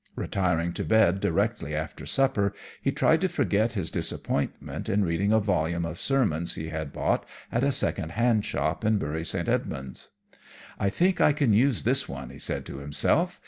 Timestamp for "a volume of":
5.31-5.99